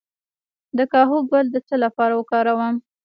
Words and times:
د 0.77 0.79
کاهو 0.93 1.17
ګل 1.29 1.45
د 1.51 1.57
څه 1.67 1.75
لپاره 1.83 2.13
وکاروم؟ 2.19 2.75